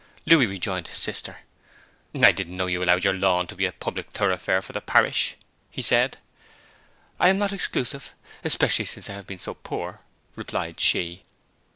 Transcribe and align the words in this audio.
Louis 0.25 0.47
rejoined 0.47 0.87
his 0.87 0.97
sister. 0.97 1.41
'I 2.15 2.31
didn't 2.31 2.57
know 2.57 2.65
you 2.65 2.83
allowed 2.83 3.03
your 3.03 3.13
lawn 3.13 3.45
to 3.45 3.55
be 3.55 3.67
a 3.67 3.71
public 3.71 4.09
thoroughfare 4.09 4.59
for 4.63 4.73
the 4.73 4.81
parish,' 4.81 5.35
he 5.69 5.83
said. 5.83 6.17
'I 7.19 7.29
am 7.29 7.37
not 7.37 7.53
exclusive, 7.53 8.15
especially 8.43 8.85
since 8.85 9.11
I 9.11 9.13
have 9.13 9.27
been 9.27 9.37
so 9.37 9.53
poor,' 9.53 10.01
replied 10.35 10.79
she. 10.79 11.21